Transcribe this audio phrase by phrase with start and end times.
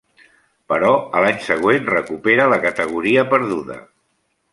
[0.71, 3.77] Però, a l'any següent recupera la categoria perduda.